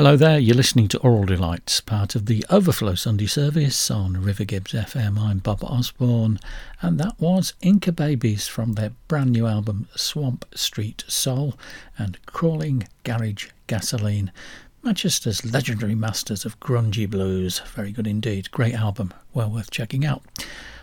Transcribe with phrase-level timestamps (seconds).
[0.00, 4.44] Hello there, you're listening to Oral Delights, part of the Overflow Sunday service on River
[4.44, 5.18] Gibbs FM.
[5.18, 6.40] I'm Bob Osborne,
[6.80, 11.52] and that was Inca Babies from their brand new album Swamp Street Soul
[11.98, 14.32] and Crawling Garage Gasoline.
[14.82, 17.58] Manchester's legendary masters of grungy blues.
[17.74, 18.50] Very good indeed.
[18.50, 20.22] Great album, well worth checking out.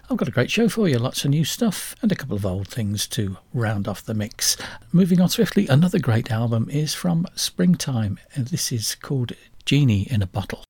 [0.09, 2.45] I've got a great show for you, lots of new stuff and a couple of
[2.45, 4.55] old things to round off the mix.
[4.93, 9.33] Moving on swiftly, another great album is from Springtime, and this is called
[9.65, 10.63] Genie in a Bottle.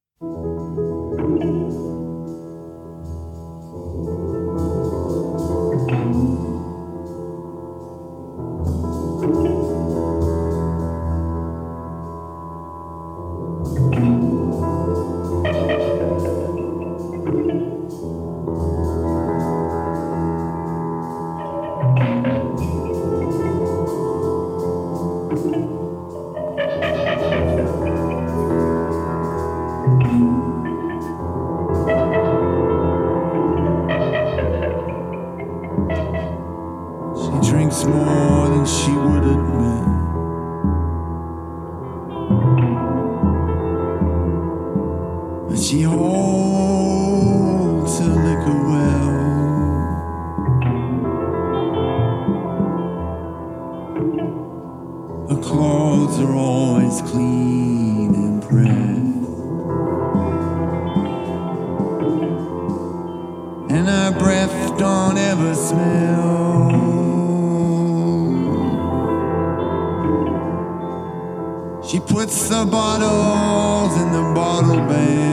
[71.97, 75.23] She puts the bottles in the bottle bag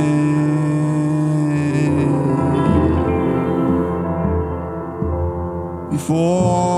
[5.90, 6.74] before.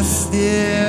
[0.00, 0.79] Yeah.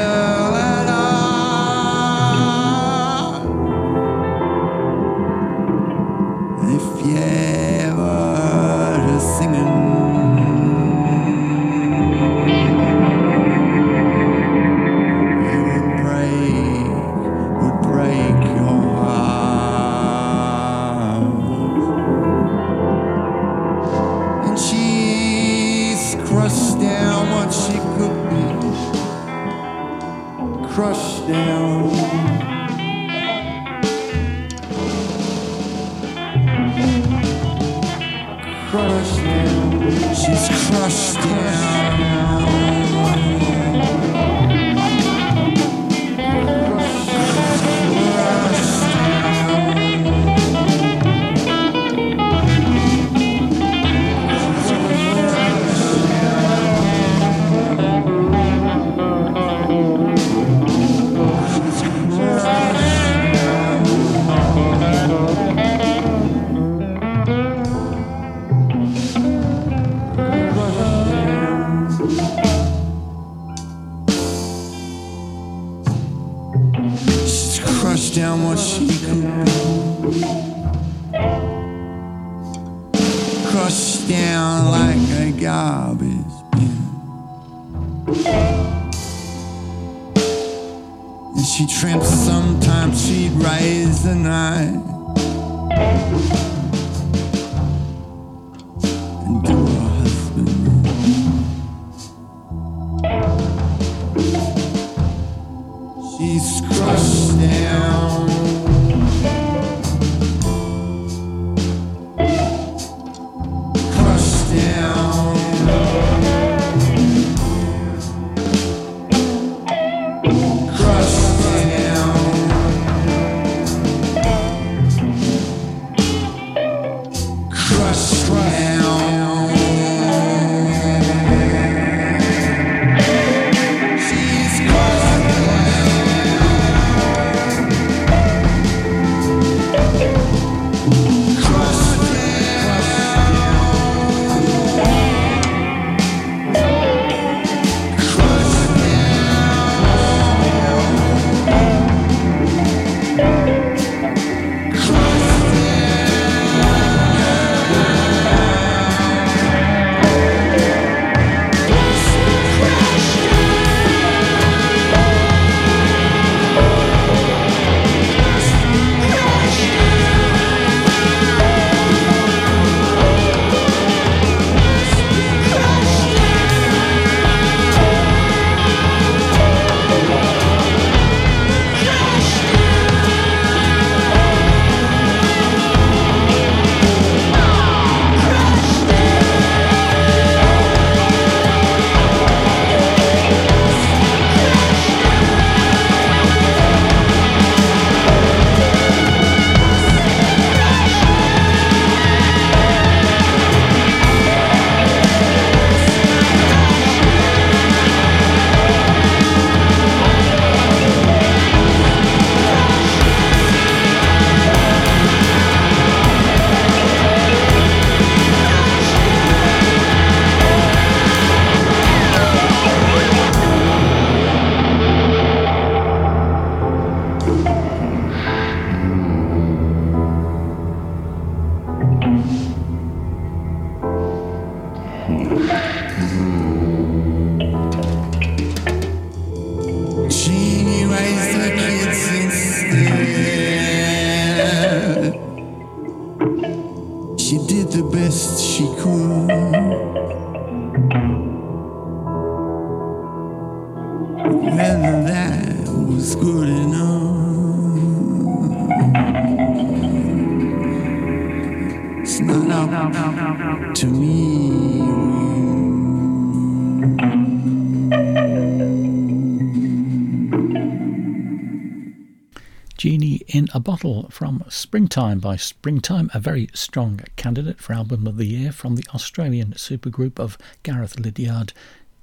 [274.72, 279.52] Springtime by Springtime, a very strong candidate for Album of the Year from the Australian
[279.52, 281.52] supergroup of Gareth Liddiard,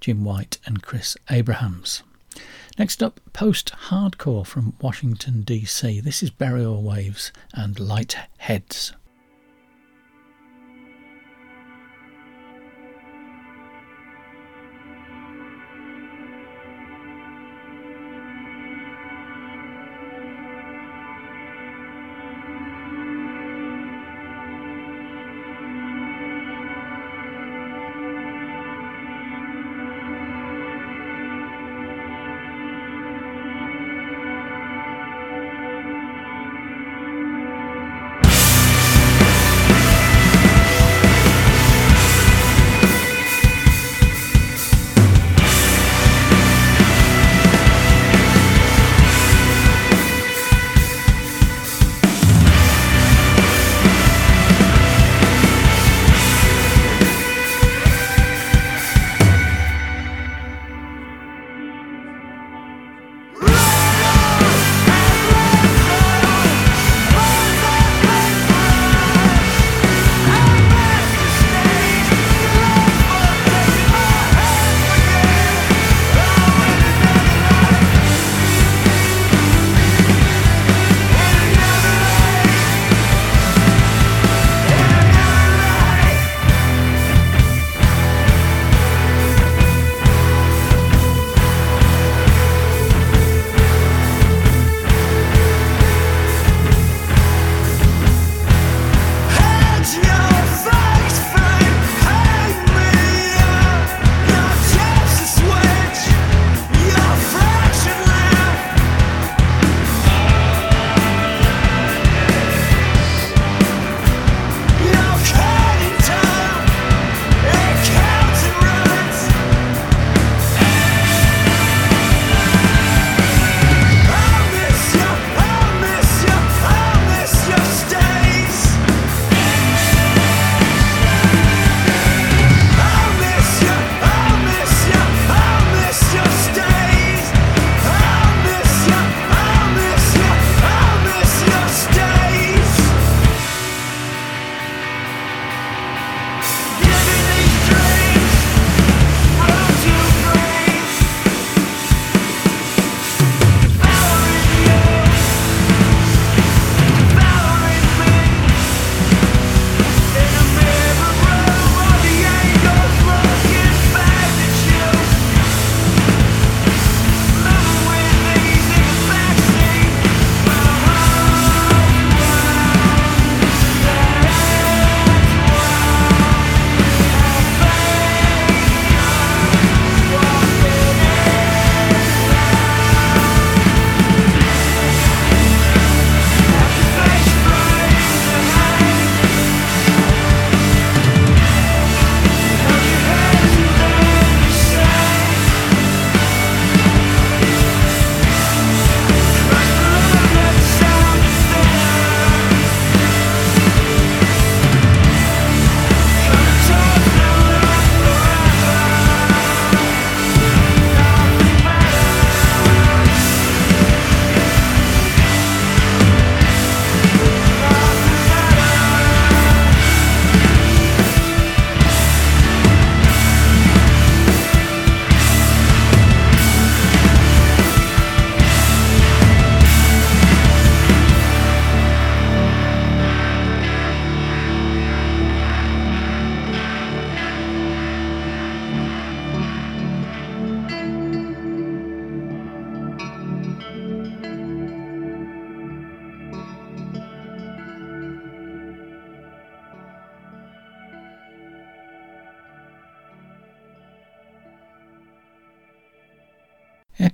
[0.02, 2.02] Jim White, and Chris Abrahams.
[2.78, 6.00] Next up, post hardcore from Washington, D.C.
[6.00, 8.92] This is Burial Waves and Light Heads.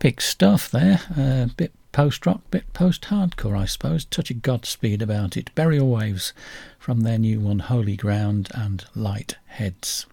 [0.04, 1.00] Epic stuff there.
[1.16, 4.04] A bit post rock, bit post hardcore, I suppose.
[4.04, 5.48] Touch of Godspeed about it.
[5.54, 6.34] Burial Waves
[6.78, 10.04] from their new one, Holy Ground and Light Heads.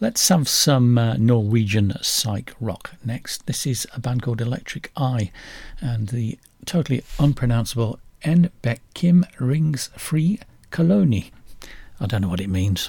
[0.00, 3.44] Let's have some uh, Norwegian psych rock next.
[3.44, 5.30] This is a band called Electric Eye
[5.82, 8.50] and the totally unpronounceable En
[8.94, 10.40] Kim Rings Free
[10.70, 11.30] Colony.
[12.00, 12.88] I don't know what it means.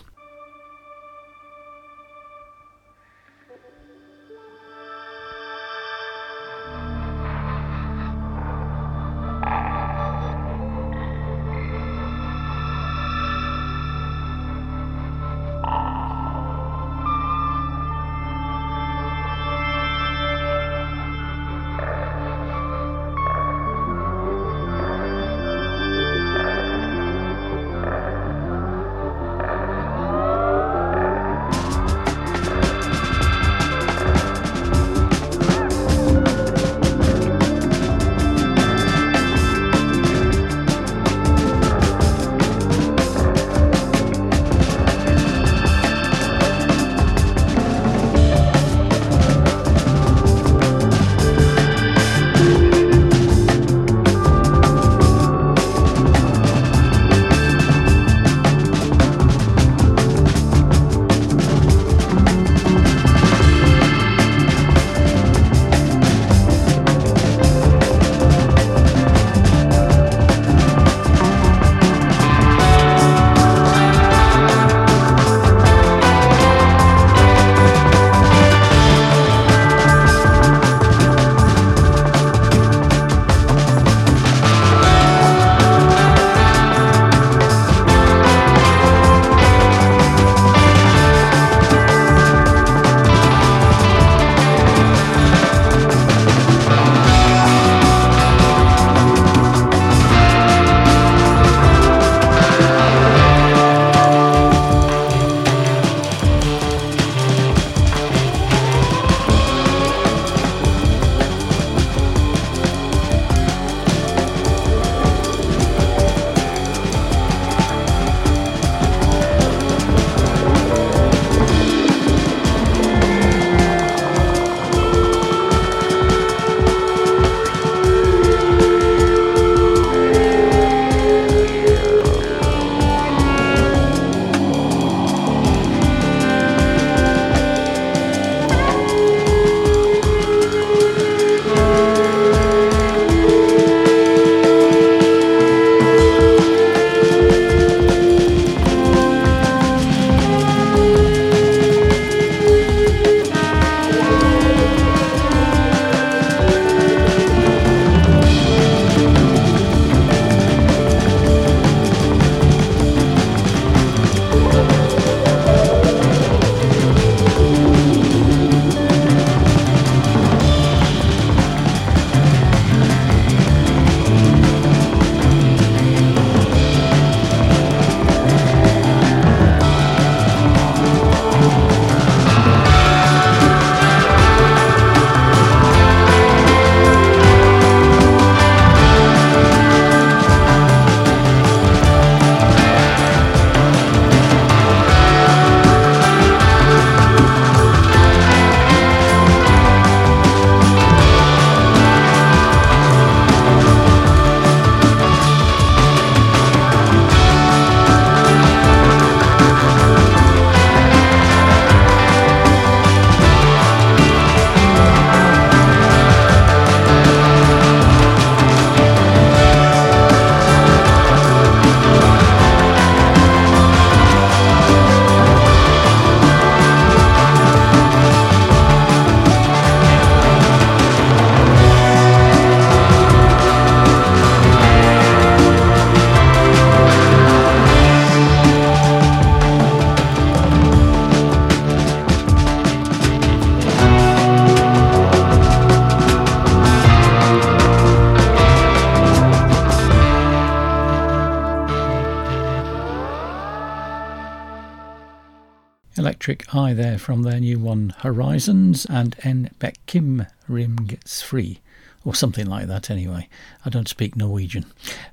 [256.54, 261.62] Eye there from their new one Horizons and En Bekim Rimgets Free,
[262.04, 263.30] or something like that anyway.
[263.64, 264.66] I don't speak Norwegian.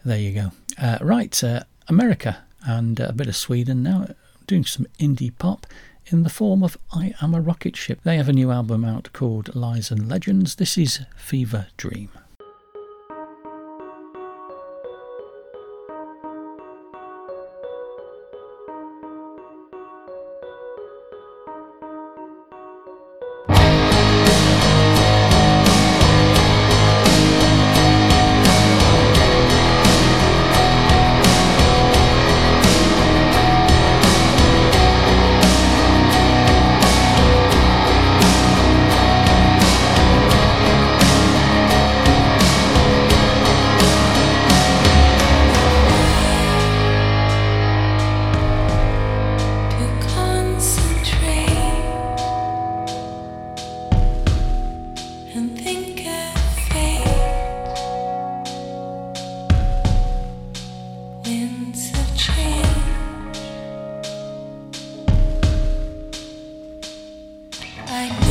[0.05, 0.50] There you go.
[0.77, 4.09] Uh, right, uh, America and a bit of Sweden now,
[4.48, 5.68] doing some indie pop.
[6.07, 8.00] in the form of I Am a Rocket Ship.
[8.03, 10.57] They have a new album out called Lies and Legends.
[10.57, 12.09] This is Fever Dream.
[67.94, 68.23] I know.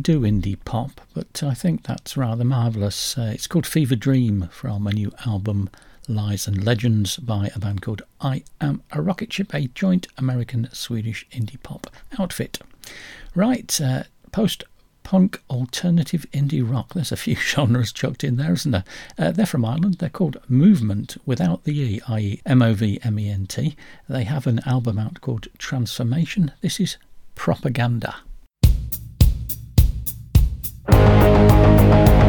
[0.00, 3.16] Do indie pop, but I think that's rather marvellous.
[3.16, 5.70] Uh, it's called Fever Dream from a new album,
[6.08, 10.68] Lies and Legends, by a band called I Am a Rocket Ship, a joint American
[10.72, 11.86] Swedish indie pop
[12.18, 12.58] outfit.
[13.34, 14.64] Right, uh, post
[15.02, 16.94] punk, alternative indie rock.
[16.94, 18.84] There's a few genres chucked in there, isn't there?
[19.18, 19.96] Uh, they're from Ireland.
[19.98, 23.76] They're called Movement without the E, i.e., M O V M E N T.
[24.08, 26.52] They have an album out called Transformation.
[26.60, 26.96] This is
[27.34, 28.16] Propaganda.
[30.92, 32.19] You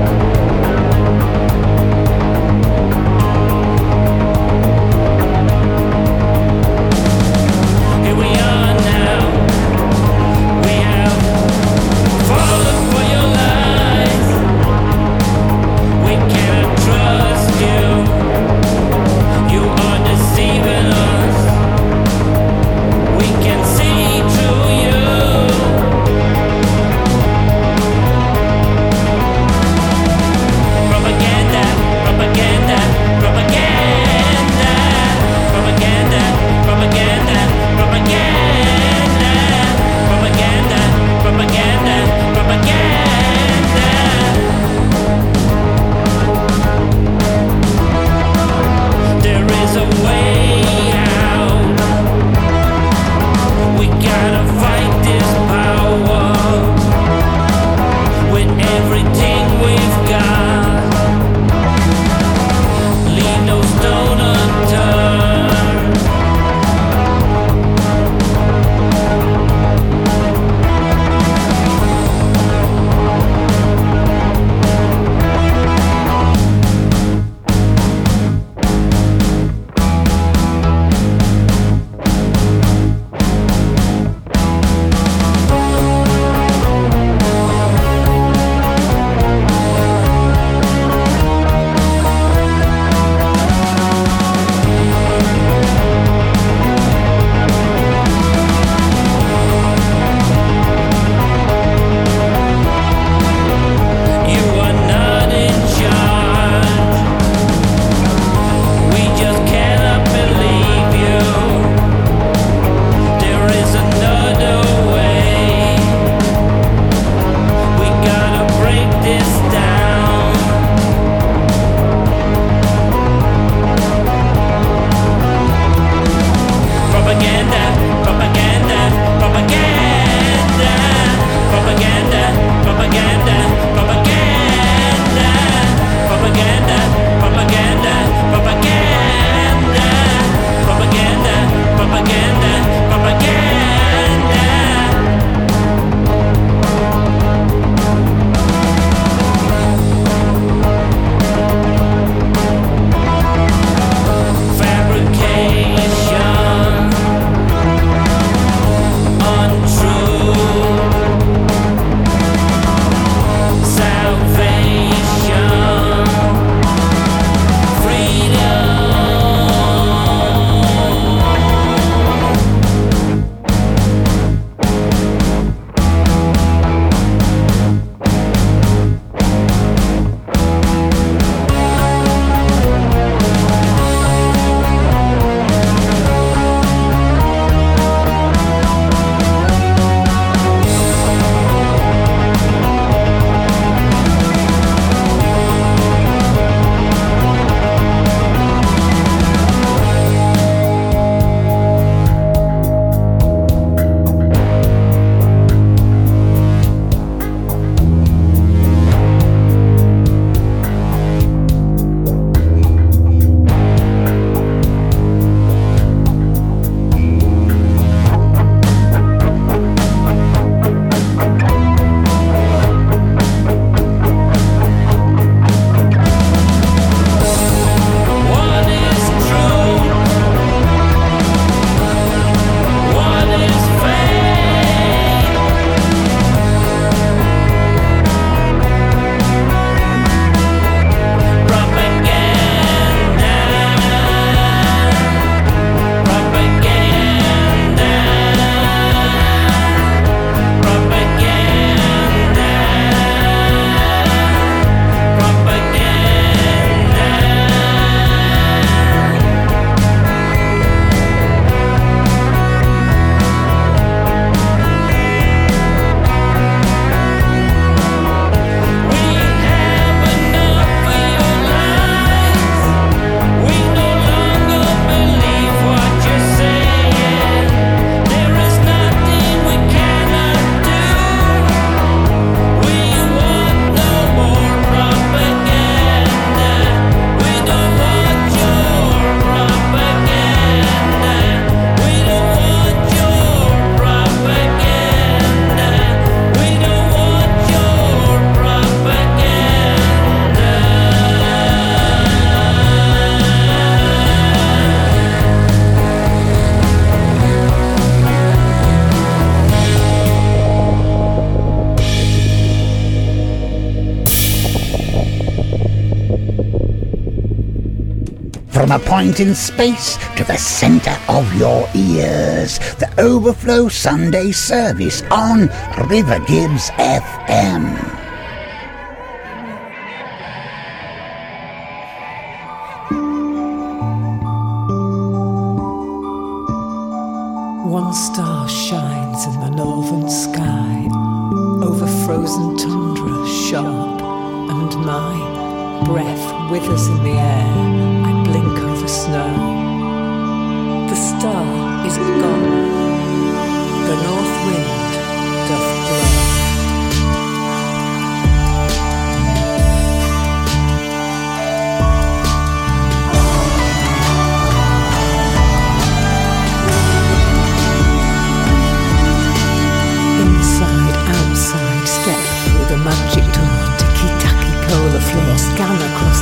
[319.01, 322.59] point in space to the center of your ears.
[322.75, 325.49] The Overflow Sunday service on
[325.89, 327.90] River Gibbs FM.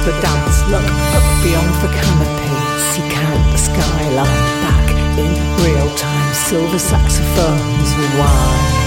[0.05, 0.63] The dance.
[0.71, 0.85] Look
[1.17, 2.55] up beyond the canopy,
[2.91, 4.43] seek out the skyline.
[4.63, 4.87] Back
[5.19, 5.31] in
[5.63, 8.79] real time, silver saxophones whine.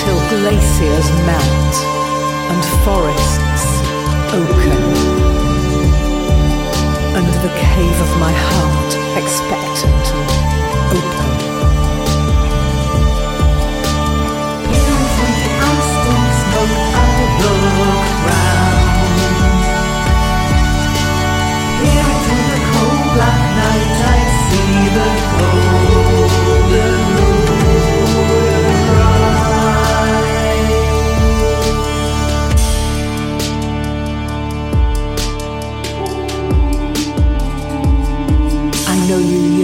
[0.00, 1.74] Till glaciers melt
[2.52, 3.66] and forests
[4.34, 4.82] open
[7.14, 8.90] under the cave of my heart,
[9.22, 10.04] expectant
[10.90, 11.53] open.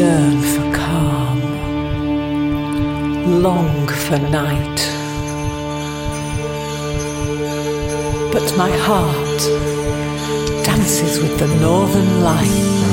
[0.01, 1.41] Yearn for calm,
[3.43, 4.79] long for night.
[8.33, 9.41] But my heart
[10.65, 12.90] dances with the northern lights.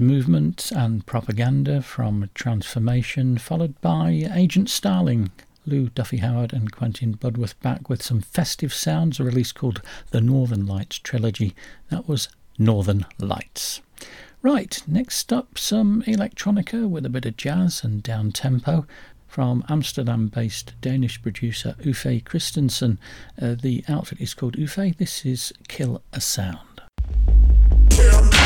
[0.00, 5.30] Movement and propaganda from Transformation, followed by Agent Starling.
[5.66, 10.20] Lou Duffy Howard and Quentin Budworth back with some festive sounds, a release called The
[10.20, 11.54] Northern Lights Trilogy.
[11.90, 12.28] That was
[12.58, 13.82] Northern Lights.
[14.42, 18.86] Right, next up, some electronica with a bit of jazz and down tempo
[19.28, 22.98] from Amsterdam based Danish producer Uffe Christensen.
[23.40, 24.96] Uh, the outfit is called Uffe.
[24.96, 26.80] This is Kill a Sound.
[27.90, 28.39] Killer,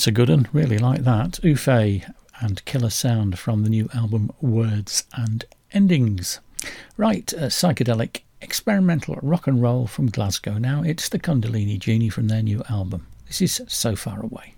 [0.00, 0.48] that's a good one.
[0.54, 1.32] Really like that.
[1.42, 6.40] Uffe and Killer Sound from the new album Words and Endings.
[6.96, 10.56] Right, psychedelic experimental rock and roll from Glasgow.
[10.56, 13.08] Now it's the Kundalini Genie from their new album.
[13.26, 14.54] This is So Far Away.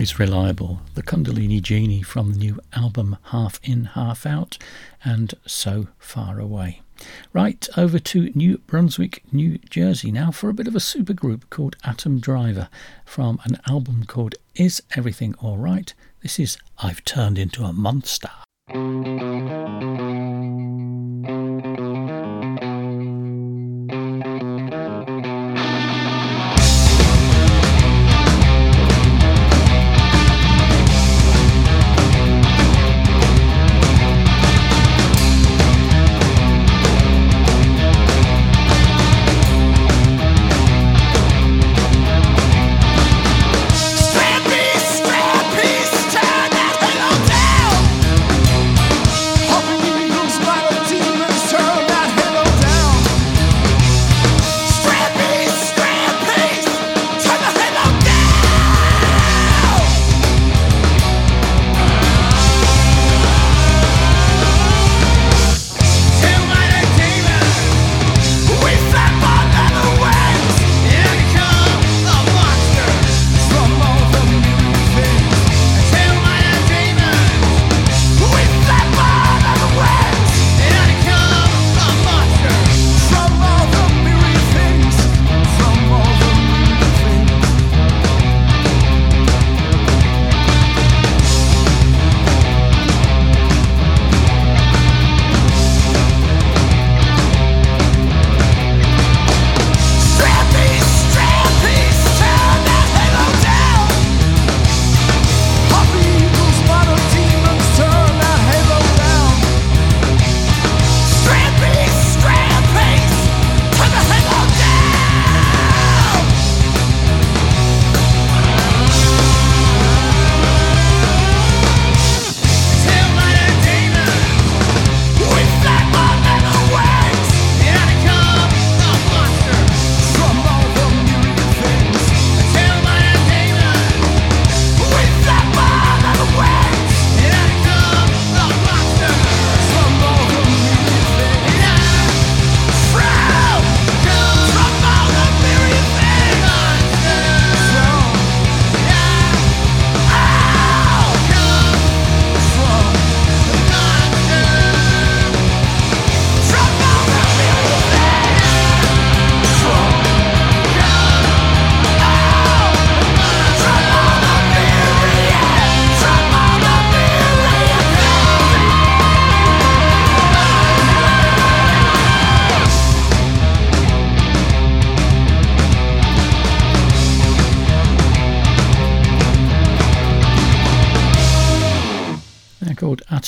[0.00, 4.56] Always reliable, the Kundalini Genie from the new album Half In, Half Out,
[5.04, 6.80] and So Far Away.
[7.34, 11.76] Right, over to New Brunswick, New Jersey now for a bit of a supergroup called
[11.84, 12.70] Atom Driver
[13.04, 15.92] from an album called Is Everything Alright?
[16.22, 18.30] This is I've Turned Into a Monster.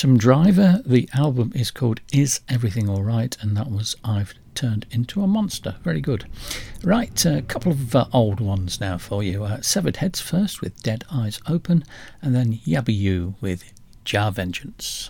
[0.03, 0.81] Atom Driver.
[0.85, 3.37] The album is called Is Everything Alright?
[3.39, 5.77] And that was I've Turned Into a Monster.
[5.81, 6.25] Very good.
[6.83, 9.45] Right, a couple of uh, old ones now for you.
[9.45, 11.85] Uh, Severed Heads first with Dead Eyes Open,
[12.21, 13.71] and then Yabby You with
[14.03, 15.09] Jah Vengeance.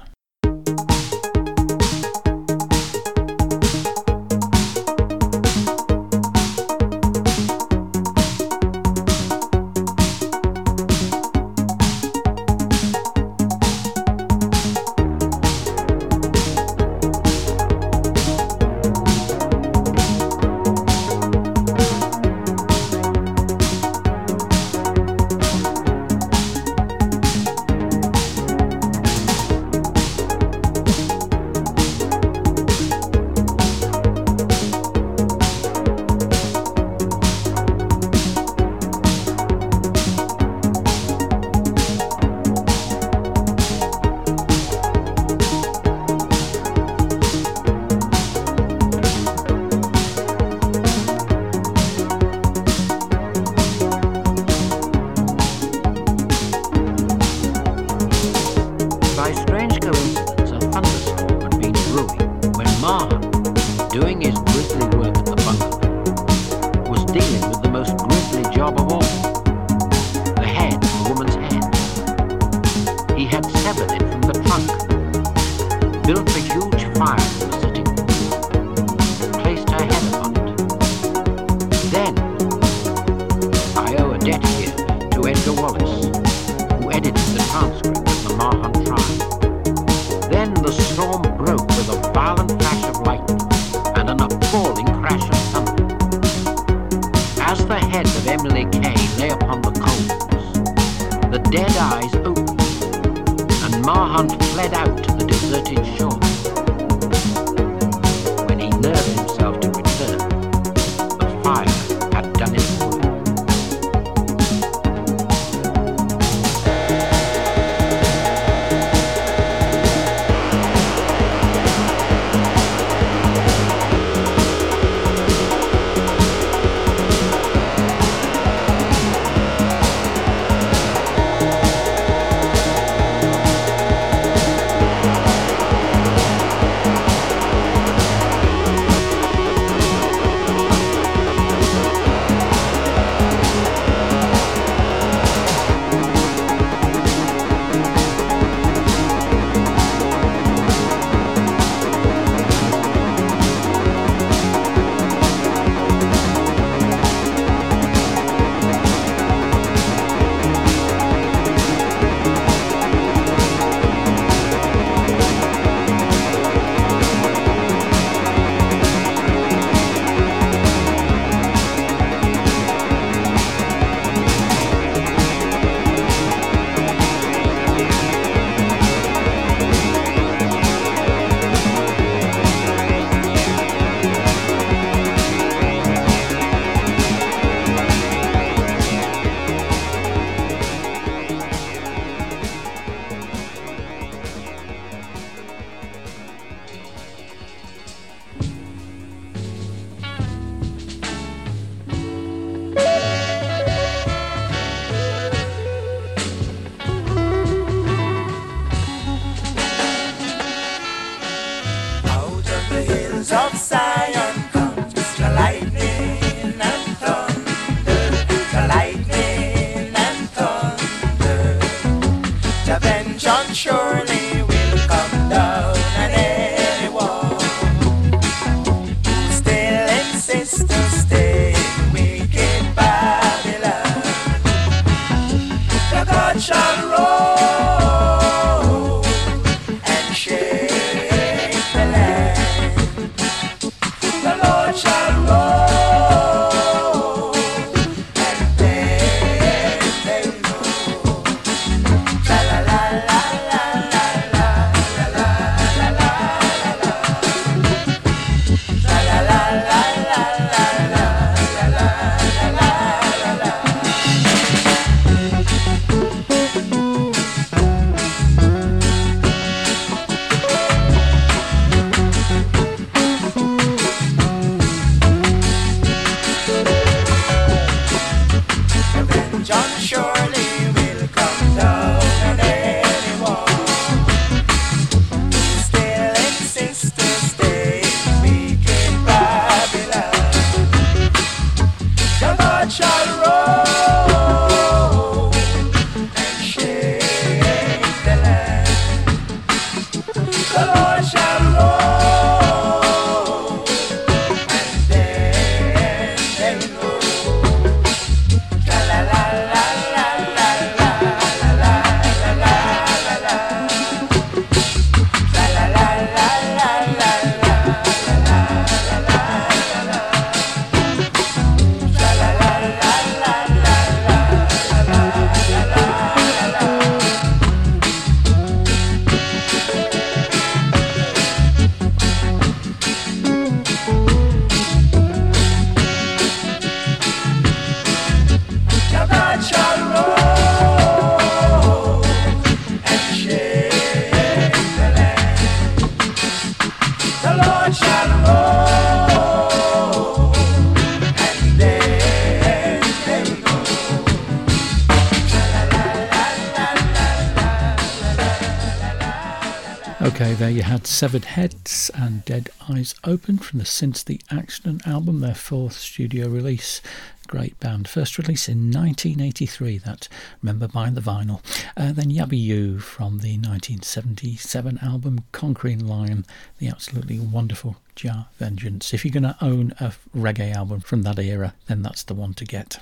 [360.24, 364.88] Okay, there you had Severed Heads and Dead Eyes Open from the Since the Accident
[364.88, 366.82] album, their fourth studio release.
[367.28, 367.90] Great band.
[367.90, 370.08] First release in 1983, that
[370.42, 371.42] Remember Buying the Vinyl.
[371.76, 376.26] Uh, then Yabby You from the 1977 album Conquering Lion,
[376.58, 378.94] the absolutely wonderful Jah Vengeance.
[378.94, 382.34] If you're going to own a reggae album from that era, then that's the one
[382.36, 382.80] to get.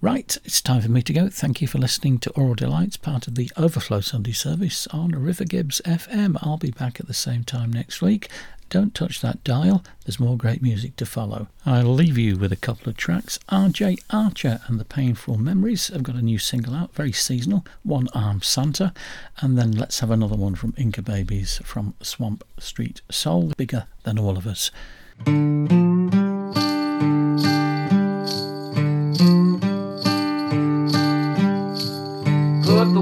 [0.00, 1.28] Right, it's time for me to go.
[1.30, 5.44] Thank you for listening to Oral Delights, part of the Overflow Sunday service on River
[5.44, 6.36] Gibbs FM.
[6.42, 8.28] I'll be back at the same time next week.
[8.68, 11.48] Don't touch that dial, there's more great music to follow.
[11.64, 13.38] I'll leave you with a couple of tracks.
[13.48, 18.08] RJ Archer and the Painful Memories have got a new single out, very seasonal, One
[18.14, 18.92] Arm Santa.
[19.40, 24.18] And then let's have another one from Inca Babies from Swamp Street Soul, bigger than
[24.18, 24.70] all of us.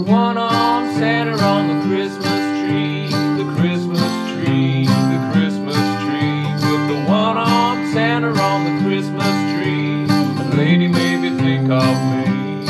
[0.03, 6.43] One on Santa on the Christmas tree, the Christmas tree, the Christmas tree.
[6.61, 10.07] Put the one on Santa on the Christmas tree.
[10.07, 12.67] The lady made think of me.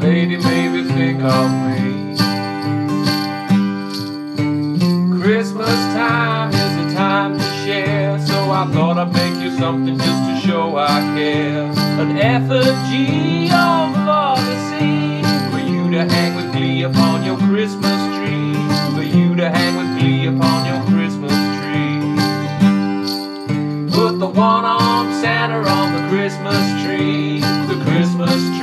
[0.00, 2.16] Lady made think of me.
[5.22, 10.08] Christmas time is a time to share, so I thought I'd make you something just
[10.08, 11.72] to show I care.
[12.00, 15.13] An effigy of love to see
[15.94, 18.54] to hang with glee upon your Christmas tree.
[18.96, 22.00] For you to hang with glee upon your Christmas tree.
[23.92, 27.38] Put the one on Santa on the Christmas tree.
[27.38, 28.53] The Christmas tree.